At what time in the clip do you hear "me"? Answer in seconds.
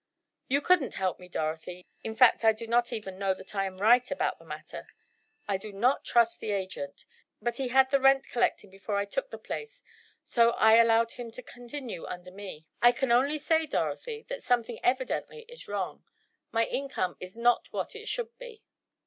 1.19-1.29, 12.31-12.67